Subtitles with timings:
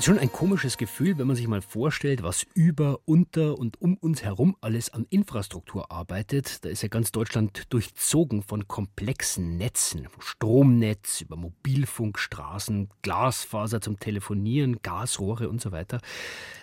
[0.00, 4.24] Schon ein komisches Gefühl, wenn man sich mal vorstellt, was über, unter und um uns
[4.24, 6.64] herum alles an Infrastruktur arbeitet.
[6.64, 10.08] Da ist ja ganz Deutschland durchzogen von komplexen Netzen.
[10.18, 16.00] Stromnetz über Mobilfunk, Straßen, Glasfaser zum Telefonieren, Gasrohre und so weiter.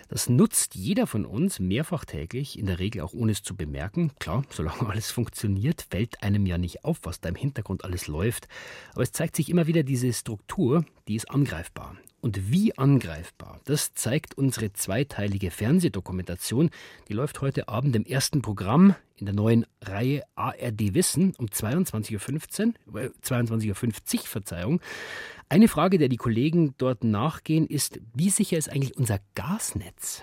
[0.08, 4.12] Das nutzt jeder von uns mehrfach täglich, in der Regel auch ohne es zu bemerken.
[4.18, 8.48] Klar, solange alles funktioniert, fällt einem ja nicht auf, was da im Hintergrund alles läuft.
[8.92, 11.96] Aber es zeigt sich immer wieder diese Struktur, die ist angreifbar.
[12.20, 16.70] Und wie angreifbar, das zeigt unsere zweiteilige Fernsehdokumentation.
[17.08, 22.74] Die läuft heute Abend im ersten Programm in der neuen Reihe ARD Wissen um 22.15
[22.92, 24.80] Uhr, äh, 22.50 Uhr, Verzeihung.
[25.48, 30.22] Eine Frage, der die Kollegen dort nachgehen, ist, wie sicher ist eigentlich unser Gasnetz?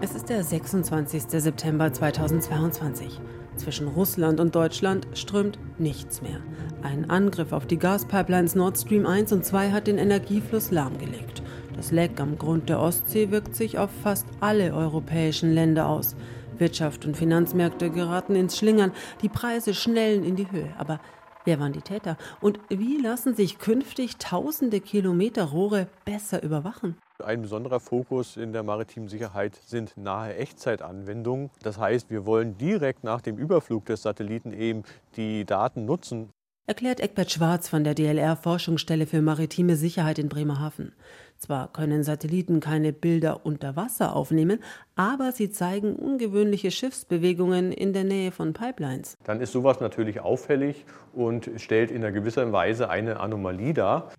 [0.00, 1.22] Es ist der 26.
[1.28, 3.20] September 2022.
[3.56, 6.40] Zwischen Russland und Deutschland strömt nichts mehr.
[6.82, 11.42] Ein Angriff auf die Gaspipelines Nord Stream 1 und 2 hat den Energiefluss lahmgelegt.
[11.76, 16.14] Das Leck am Grund der Ostsee wirkt sich auf fast alle europäischen Länder aus.
[16.58, 20.68] Wirtschaft und Finanzmärkte geraten ins Schlingern, die Preise schnellen in die Höhe.
[20.78, 21.00] Aber
[21.44, 22.16] wer waren die Täter?
[22.40, 26.96] Und wie lassen sich künftig tausende Kilometer Rohre besser überwachen?
[27.22, 31.50] Ein besonderer Fokus in der maritimen Sicherheit sind nahe Echtzeitanwendungen.
[31.62, 34.82] Das heißt, wir wollen direkt nach dem Überflug des Satelliten eben
[35.16, 36.30] die Daten nutzen.
[36.66, 40.92] Erklärt Eckbert Schwarz von der DLR Forschungsstelle für maritime Sicherheit in Bremerhaven.
[41.36, 44.60] Zwar können Satelliten keine Bilder unter Wasser aufnehmen,
[44.96, 49.18] aber sie zeigen ungewöhnliche Schiffsbewegungen in der Nähe von Pipelines.
[49.24, 54.10] Dann ist sowas natürlich auffällig und stellt in einer gewisser Weise eine Anomalie dar.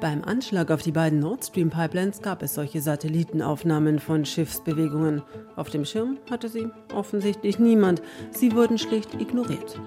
[0.00, 5.22] Beim Anschlag auf die beiden Nord Stream Pipelines gab es solche Satellitenaufnahmen von Schiffsbewegungen.
[5.56, 8.00] Auf dem Schirm hatte sie offensichtlich niemand.
[8.30, 9.80] Sie wurden schlicht ignoriert.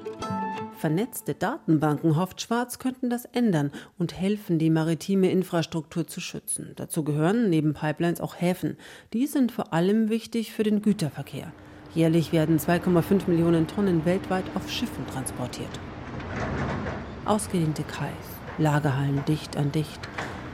[0.77, 6.73] Vernetzte Datenbanken, hofft Schwarz, könnten das ändern und helfen, die maritime Infrastruktur zu schützen.
[6.75, 8.77] Dazu gehören neben Pipelines auch Häfen.
[9.13, 11.51] Die sind vor allem wichtig für den Güterverkehr.
[11.93, 15.79] Jährlich werden 2,5 Millionen Tonnen weltweit auf Schiffen transportiert.
[17.23, 18.11] Ausgedehnte Kais,
[18.57, 20.01] Lagerhallen dicht an dicht.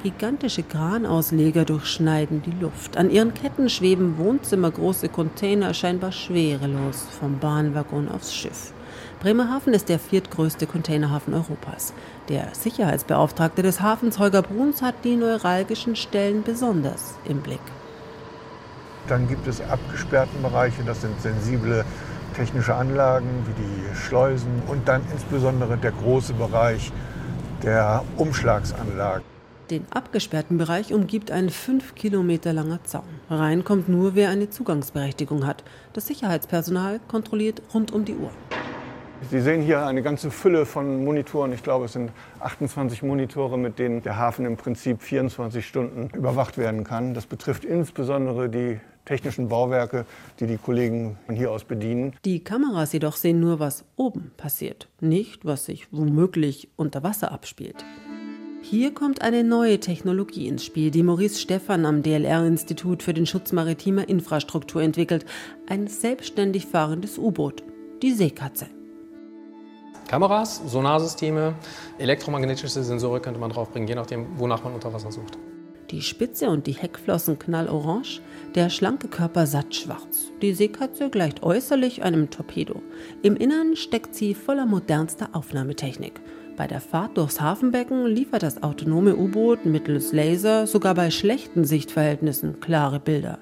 [0.04, 2.98] Gigantische Kranausleger durchschneiden die Luft.
[2.98, 8.74] An ihren Ketten schweben wohnzimmergroße Container scheinbar schwerelos vom Bahnwaggon aufs Schiff.
[9.20, 11.94] Bremerhaven ist der viertgrößte Containerhafen Europas.
[12.30, 17.62] Der Sicherheitsbeauftragte des Hafens Holger Bruns hat die neuralgischen Stellen besonders im Blick.
[19.08, 21.86] Dann gibt es abgesperrten Bereiche, das sind sensible
[22.36, 26.92] technische Anlagen wie die Schleusen und dann insbesondere der große Bereich
[27.62, 29.30] der Umschlagsanlagen.
[29.70, 33.04] Den abgesperrten Bereich umgibt ein fünf Kilometer langer Zaun.
[33.30, 35.64] Rein kommt nur, wer eine Zugangsberechtigung hat.
[35.94, 38.32] Das Sicherheitspersonal kontrolliert rund um die Uhr.
[39.30, 41.54] Sie sehen hier eine ganze Fülle von Monitoren.
[41.54, 46.58] Ich glaube, es sind 28 Monitore, mit denen der Hafen im Prinzip 24 Stunden überwacht
[46.58, 47.14] werden kann.
[47.14, 50.06] Das betrifft insbesondere die technischen Bauwerke,
[50.40, 52.16] die die Kollegen von hier aus bedienen.
[52.26, 57.86] Die Kameras jedoch sehen nur, was oben passiert, nicht, was sich womöglich unter Wasser abspielt.
[58.64, 63.52] Hier kommt eine neue Technologie ins Spiel, die Maurice Stephan am DLR-Institut für den Schutz
[63.52, 65.26] maritimer Infrastruktur entwickelt.
[65.68, 67.64] Ein selbstständig fahrendes U-Boot,
[68.04, 68.68] die Seekatze.
[70.08, 71.56] Kameras, Sonarsysteme,
[71.98, 75.40] elektromagnetische Sensoren könnte man draufbringen, je nachdem, wonach man unter Wasser sucht.
[75.90, 78.22] Die Spitze und die Heckflossen knallorange,
[78.54, 80.32] der schlanke Körper satt schwarz.
[80.42, 82.82] Die Seekatze gleicht äußerlich einem Torpedo.
[83.24, 86.22] Im Innern steckt sie voller modernster Aufnahmetechnik.
[86.58, 92.60] Bei der Fahrt durchs Hafenbecken liefert das autonome U-Boot mittels Laser sogar bei schlechten Sichtverhältnissen
[92.60, 93.40] klare Bilder.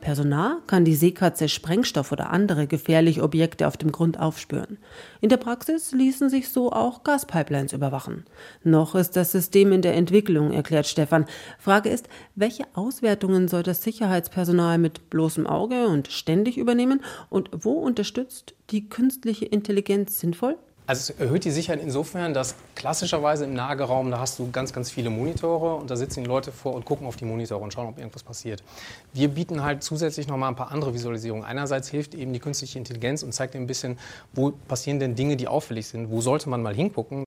[0.00, 4.78] Personal kann die Seekatze Sprengstoff oder andere gefährliche Objekte auf dem Grund aufspüren.
[5.20, 8.24] In der Praxis ließen sich so auch Gaspipelines überwachen.
[8.62, 11.26] Noch ist das System in der Entwicklung, erklärt Stefan.
[11.58, 17.72] Frage ist, welche Auswertungen soll das Sicherheitspersonal mit bloßem Auge und ständig übernehmen und wo
[17.72, 20.56] unterstützt die künstliche Intelligenz sinnvoll?
[20.90, 24.90] Also es erhöht die Sicherheit insofern, dass klassischerweise im Nageraum, da hast du ganz, ganz
[24.90, 27.86] viele Monitore und da sitzen die Leute vor und gucken auf die Monitore und schauen,
[27.86, 28.64] ob irgendwas passiert.
[29.12, 31.44] Wir bieten halt zusätzlich noch mal ein paar andere Visualisierungen.
[31.44, 34.00] Einerseits hilft eben die künstliche Intelligenz und zeigt dir ein bisschen,
[34.32, 37.22] wo passieren denn Dinge, die auffällig sind, wo sollte man mal hingucken.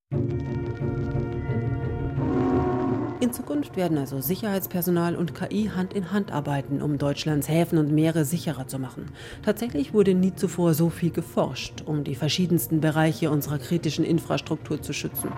[3.33, 7.91] In Zukunft werden also Sicherheitspersonal und KI Hand in Hand arbeiten, um Deutschlands Häfen und
[7.91, 9.09] Meere sicherer zu machen.
[9.41, 14.94] Tatsächlich wurde nie zuvor so viel geforscht, um die verschiedensten Bereiche unserer kritischen Infrastruktur zu
[14.94, 15.31] schützen.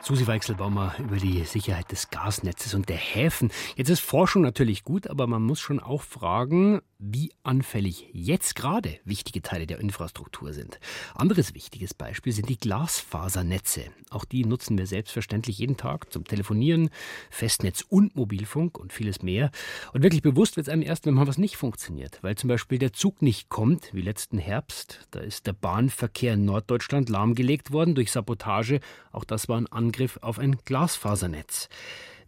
[0.00, 3.52] Susi Weichselbaumer über die Sicherheit des Gasnetzes und der Häfen.
[3.76, 8.98] Jetzt ist Forschung natürlich gut, aber man muss schon auch fragen, wie anfällig jetzt gerade
[9.04, 10.80] wichtige Teile der Infrastruktur sind.
[11.14, 13.84] Anderes wichtiges Beispiel sind die Glasfasernetze.
[14.10, 16.90] Auch die nutzen wir selbstverständlich jeden Tag zum Telefonieren,
[17.30, 19.52] Festnetz und Mobilfunk und vieles mehr.
[19.92, 22.78] Und wirklich bewusst wird es einem erst, wenn mal was nicht funktioniert, weil zum Beispiel
[22.78, 25.06] der Zug nicht kommt, wie letzten Herbst.
[25.12, 28.80] Da ist der Bahnverkehr in Norddeutschland lahmgelegt worden durch Sabotage.
[29.12, 31.68] Auch das war ein Angriff auf ein Glasfasernetz.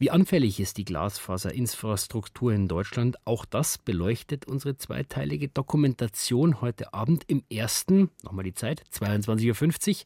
[0.01, 3.19] Wie anfällig ist die Glasfaserinfrastruktur in Deutschland?
[3.27, 10.05] Auch das beleuchtet unsere zweiteilige Dokumentation heute Abend im ersten, nochmal die Zeit, 22.50 Uhr.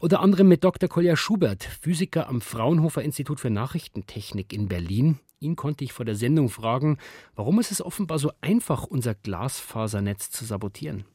[0.00, 0.86] Unter anderem mit Dr.
[0.86, 5.18] Kolja Schubert, Physiker am Fraunhofer Institut für Nachrichtentechnik in Berlin.
[5.40, 6.98] Ihn konnte ich vor der Sendung fragen,
[7.34, 11.06] warum ist es offenbar so einfach, unser Glasfasernetz zu sabotieren?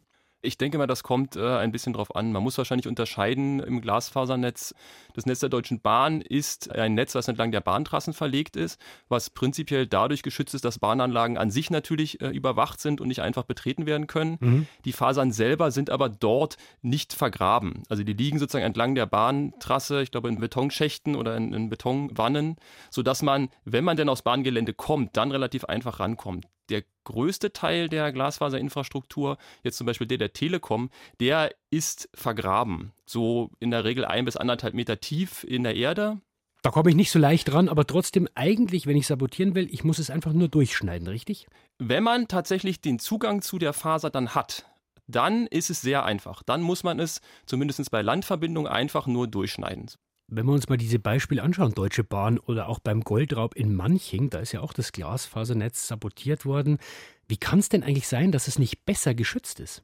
[0.42, 2.32] Ich denke mal, das kommt äh, ein bisschen drauf an.
[2.32, 4.76] Man muss wahrscheinlich unterscheiden im Glasfasernetz.
[5.16, 8.80] Das Netz der Deutschen Bahn ist ein Netz, das entlang der Bahntrassen verlegt ist,
[9.10, 13.22] was prinzipiell dadurch geschützt ist, dass Bahnanlagen an sich natürlich äh, überwacht sind und nicht
[13.22, 14.38] einfach betreten werden können.
[14.40, 14.68] Mhm.
[14.86, 17.82] Die Fasern selber sind aber dort nicht vergraben.
[17.90, 22.58] Also die liegen sozusagen entlang der Bahntrasse, ich glaube in Betonschächten oder in, in Betonwannen,
[22.92, 27.90] sodass man, wenn man denn aufs Bahngelände kommt, dann relativ einfach rankommt der größte Teil
[27.90, 32.92] der Glasfaserinfrastruktur, jetzt zum Beispiel der der Telekom, der ist vergraben.
[33.06, 36.20] So in der Regel ein bis anderthalb Meter tief in der Erde.
[36.64, 39.84] Da komme ich nicht so leicht ran, aber trotzdem eigentlich, wenn ich sabotieren will, ich
[39.84, 41.48] muss es einfach nur durchschneiden, richtig?
[41.78, 44.66] Wenn man tatsächlich den Zugang zu der Faser dann hat,
[45.08, 46.44] dann ist es sehr einfach.
[46.44, 49.90] Dann muss man es zumindest bei Landverbindungen einfach nur durchschneiden.
[50.30, 54.30] Wenn wir uns mal diese Beispiele anschauen, Deutsche Bahn oder auch beim Goldraub in Manching,
[54.30, 56.80] da ist ja auch das Glasfasernetz sabotiert worden.
[57.28, 59.84] Wie kann es denn eigentlich sein, dass es nicht besser geschützt ist?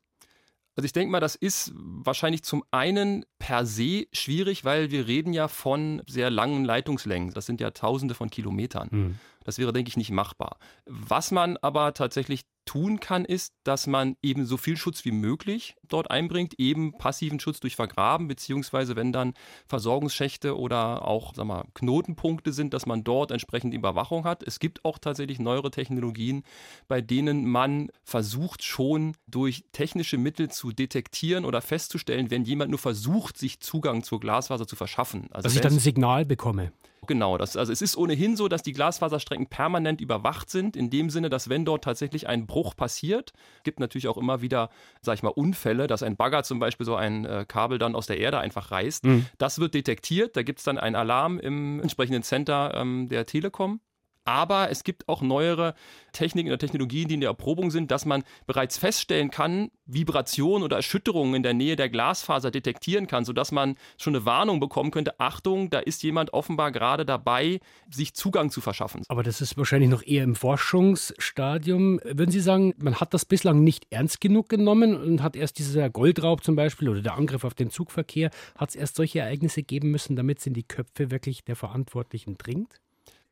[0.75, 5.31] Also ich denke mal, das ist wahrscheinlich zum einen per se schwierig, weil wir reden
[5.31, 7.31] ja von sehr langen Leitungslängen.
[7.31, 8.87] Das sind ja Tausende von Kilometern.
[8.91, 9.19] Mhm.
[9.43, 10.57] Das wäre, denke ich, nicht machbar.
[10.85, 15.75] Was man aber tatsächlich tun kann, ist, dass man eben so viel Schutz wie möglich
[15.93, 19.33] dort einbringt, eben passiven Schutz durch Vergraben, beziehungsweise wenn dann
[19.67, 24.43] Versorgungsschächte oder auch sag mal, Knotenpunkte sind, dass man dort entsprechend Überwachung hat.
[24.43, 26.43] Es gibt auch tatsächlich neuere Technologien,
[26.87, 32.79] bei denen man versucht schon durch technische Mittel zu detektieren oder festzustellen, wenn jemand nur
[32.79, 35.27] versucht, sich Zugang zur Glasfaser zu verschaffen.
[35.31, 36.71] Also dass ich dann ein Signal bekomme.
[37.07, 41.09] Genau, das, also es ist ohnehin so, dass die Glasfaserstrecken permanent überwacht sind, in dem
[41.09, 44.69] Sinne, dass wenn dort tatsächlich ein Bruch passiert, gibt natürlich auch immer wieder,
[45.01, 48.07] sag ich mal, Unfälle, dass ein Bagger zum Beispiel so ein äh, Kabel dann aus
[48.07, 49.05] der Erde einfach reißt.
[49.05, 49.25] Mhm.
[49.37, 53.79] Das wird detektiert, da gibt es dann einen Alarm im entsprechenden Center ähm, der Telekom.
[54.25, 55.75] Aber es gibt auch neuere
[56.13, 60.77] Techniken oder Technologien, die in der Erprobung sind, dass man bereits feststellen kann, Vibrationen oder
[60.77, 65.19] Erschütterungen in der Nähe der Glasfaser detektieren kann, sodass man schon eine Warnung bekommen könnte,
[65.19, 67.59] Achtung, da ist jemand offenbar gerade dabei,
[67.89, 69.03] sich Zugang zu verschaffen.
[69.09, 71.99] Aber das ist wahrscheinlich noch eher im Forschungsstadium.
[72.03, 75.89] Würden Sie sagen, man hat das bislang nicht ernst genug genommen und hat erst dieser
[75.89, 79.91] Goldraub zum Beispiel oder der Angriff auf den Zugverkehr, hat es erst solche Ereignisse geben
[79.91, 82.79] müssen, damit es in die Köpfe wirklich der Verantwortlichen dringt?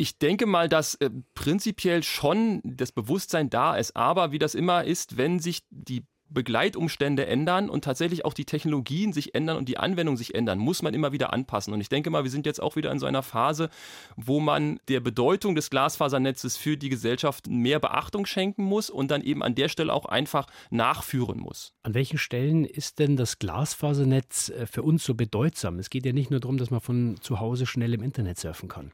[0.02, 4.84] Ich denke mal, dass äh, prinzipiell schon das Bewusstsein da ist, aber wie das immer
[4.84, 9.78] ist, wenn sich die Begleitumstände ändern und tatsächlich auch die Technologien sich ändern und die
[9.78, 11.72] Anwendung sich ändern, muss man immer wieder anpassen.
[11.72, 13.70] Und ich denke mal, wir sind jetzt auch wieder in so einer Phase,
[14.16, 19.22] wo man der Bedeutung des Glasfasernetzes für die Gesellschaft mehr Beachtung schenken muss und dann
[19.22, 21.76] eben an der Stelle auch einfach nachführen muss.
[21.84, 25.78] An welchen Stellen ist denn das Glasfasernetz äh, für uns so bedeutsam?
[25.78, 28.68] Es geht ja nicht nur darum, dass man von zu Hause schnell im Internet surfen
[28.68, 28.94] kann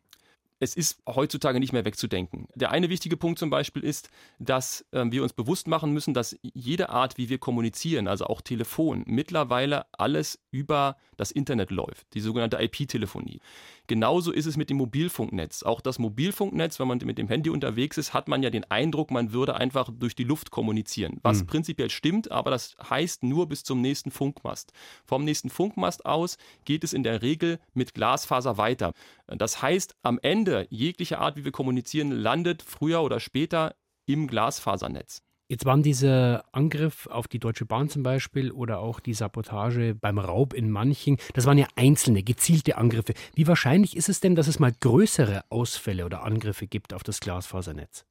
[0.59, 2.47] es ist heutzutage nicht mehr wegzudenken.
[2.55, 4.09] Der eine wichtige Punkt zum Beispiel ist,
[4.39, 8.41] dass äh, wir uns bewusst machen müssen, dass jede Art, wie wir kommunizieren, also auch
[8.41, 13.39] Telefon, mittlerweile alles über das Internet läuft, die sogenannte IP-Telefonie.
[13.87, 15.63] Genauso ist es mit dem Mobilfunknetz.
[15.63, 19.11] Auch das Mobilfunknetz, wenn man mit dem Handy unterwegs ist, hat man ja den Eindruck,
[19.11, 21.19] man würde einfach durch die Luft kommunizieren.
[21.23, 21.47] Was mhm.
[21.47, 24.73] prinzipiell stimmt, aber das heißt nur bis zum nächsten Funkmast.
[25.05, 28.93] Vom nächsten Funkmast aus geht es in der Regel mit Glasfaser weiter.
[29.27, 33.75] Das heißt, am Ende jegliche Art, wie wir kommunizieren, landet früher oder später
[34.05, 35.21] im Glasfasernetz.
[35.49, 40.19] Jetzt waren dieser Angriff auf die Deutsche Bahn zum Beispiel oder auch die Sabotage beim
[40.19, 43.13] Raub in Manching, das waren ja einzelne, gezielte Angriffe.
[43.33, 47.21] Wie wahrscheinlich ist es denn, dass es mal größere Ausfälle oder Angriffe gibt auf das
[47.21, 48.06] Glasfasernetz?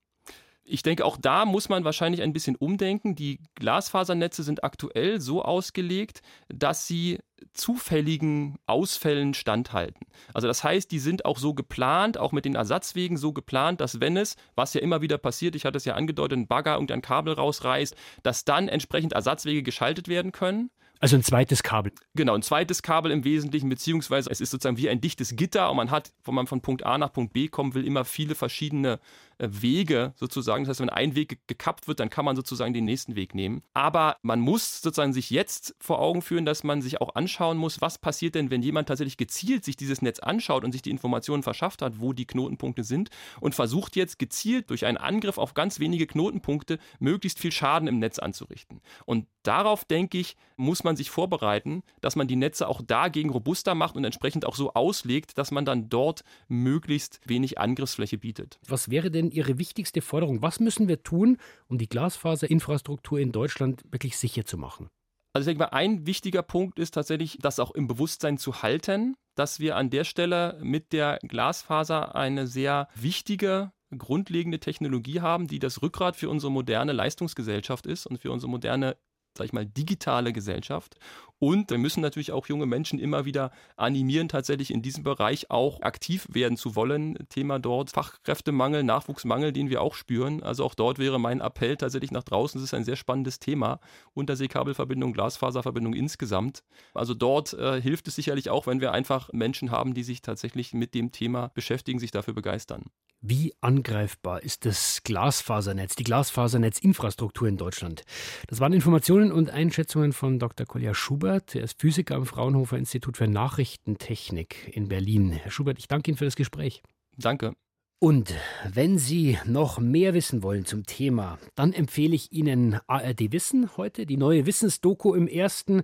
[0.66, 3.14] Ich denke, auch da muss man wahrscheinlich ein bisschen umdenken.
[3.14, 7.18] Die Glasfasernetze sind aktuell so ausgelegt, dass sie
[7.52, 10.06] zufälligen Ausfällen standhalten.
[10.34, 14.00] Also das heißt, die sind auch so geplant, auch mit den Ersatzwegen so geplant, dass
[14.00, 16.90] wenn es, was ja immer wieder passiert, ich hatte es ja angedeutet, ein Bagger und
[16.90, 21.92] ein Kabel rausreißt, dass dann entsprechend Ersatzwege geschaltet werden können Also ein zweites Kabel.
[22.14, 25.76] Genau, ein zweites Kabel im Wesentlichen, beziehungsweise es ist sozusagen wie ein dichtes Gitter und
[25.76, 28.98] man hat, wenn man von Punkt A nach Punkt B kommen will, immer viele verschiedene
[29.38, 30.64] Wege sozusagen.
[30.64, 33.62] Das heißt, wenn ein Weg gekappt wird, dann kann man sozusagen den nächsten Weg nehmen.
[33.74, 37.80] Aber man muss sozusagen sich jetzt vor Augen führen, dass man sich auch anschauen muss,
[37.80, 41.42] was passiert denn, wenn jemand tatsächlich gezielt sich dieses Netz anschaut und sich die Informationen
[41.42, 45.80] verschafft hat, wo die Knotenpunkte sind und versucht jetzt gezielt durch einen Angriff auf ganz
[45.80, 48.80] wenige Knotenpunkte möglichst viel Schaden im Netz anzurichten.
[49.04, 53.74] Und darauf, denke ich, muss man sich vorbereiten, dass man die Netze auch dagegen robuster
[53.74, 58.58] macht und entsprechend auch so auslegt, dass man dann dort möglichst wenig Angriffsfläche bietet.
[58.66, 60.42] Was wäre denn Ihre wichtigste Forderung?
[60.42, 64.88] Was müssen wir tun, um die Glasfaserinfrastruktur in Deutschland wirklich sicher zu machen?
[65.32, 69.16] Also ich denke mal, ein wichtiger Punkt ist tatsächlich, das auch im Bewusstsein zu halten,
[69.34, 75.58] dass wir an der Stelle mit der Glasfaser eine sehr wichtige grundlegende Technologie haben, die
[75.58, 78.96] das Rückgrat für unsere moderne Leistungsgesellschaft ist und für unsere moderne
[79.36, 80.96] sag ich mal, digitale Gesellschaft.
[81.38, 85.82] Und wir müssen natürlich auch junge Menschen immer wieder animieren, tatsächlich in diesem Bereich auch
[85.82, 87.18] aktiv werden zu wollen.
[87.28, 90.42] Thema dort Fachkräftemangel, Nachwuchsmangel, den wir auch spüren.
[90.42, 92.58] Also auch dort wäre mein Appell tatsächlich nach draußen.
[92.58, 93.80] Es ist ein sehr spannendes Thema.
[94.14, 96.62] Unterseekabelverbindung, Glasfaserverbindung insgesamt.
[96.94, 100.72] Also dort äh, hilft es sicherlich auch, wenn wir einfach Menschen haben, die sich tatsächlich
[100.72, 102.84] mit dem Thema beschäftigen, sich dafür begeistern.
[103.20, 108.02] Wie angreifbar ist das Glasfasernetz, die Glasfasernetzinfrastruktur in Deutschland?
[108.46, 110.66] Das waren Informationen und Einschätzungen von Dr.
[110.66, 111.54] Kolja Schubert.
[111.54, 115.32] Er ist Physiker am Fraunhofer Institut für Nachrichtentechnik in Berlin.
[115.32, 116.82] Herr Schubert, ich danke Ihnen für das Gespräch.
[117.16, 117.54] Danke.
[117.98, 118.34] Und
[118.68, 124.04] wenn Sie noch mehr wissen wollen zum Thema, dann empfehle ich Ihnen ARD Wissen heute,
[124.04, 125.82] die neue Wissensdoku im ersten.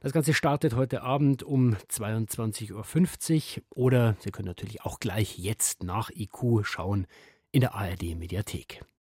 [0.00, 5.82] Das Ganze startet heute Abend um 22.50 Uhr oder Sie können natürlich auch gleich jetzt
[5.82, 7.06] nach IQ schauen
[7.52, 8.80] in der ARD Mediathek.